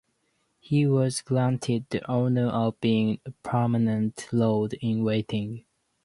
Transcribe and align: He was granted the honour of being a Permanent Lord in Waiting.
He 0.59 0.87
was 0.87 1.21
granted 1.21 1.85
the 1.91 2.03
honour 2.09 2.47
of 2.47 2.81
being 2.81 3.19
a 3.23 3.29
Permanent 3.29 4.29
Lord 4.33 4.73
in 4.81 5.03
Waiting. 5.03 5.63